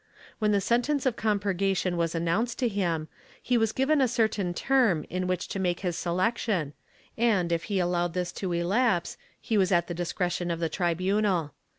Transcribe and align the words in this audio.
When 0.39 0.51
the 0.51 0.61
sentence 0.61 1.05
of 1.05 1.15
compurgation 1.15 1.95
was 1.95 2.15
announced 2.15 2.57
to 2.57 2.67
him, 2.67 3.07
he 3.39 3.55
was 3.55 3.71
given 3.71 4.01
a 4.01 4.07
certain 4.07 4.51
term 4.51 5.05
in 5.11 5.27
which 5.27 5.47
to 5.49 5.59
make 5.59 5.81
his 5.81 5.95
selection 5.95 6.73
and, 7.19 7.51
if 7.51 7.65
he 7.65 7.77
allowed 7.77 8.15
this 8.15 8.31
to 8.31 8.51
elapse, 8.51 9.15
he 9.39 9.59
was 9.59 9.71
at 9.71 9.85
the 9.85 9.93
discretion 9.93 10.49
of 10.49 10.59
the 10.59 10.69
tribunal. 10.69 11.53